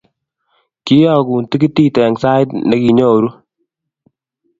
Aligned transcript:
kiyookun 0.85 1.43
tikitit 1.49 1.95
Eng' 2.03 2.19
sait 2.21 2.49
ne 2.67 2.75
kinyoru 2.83 3.29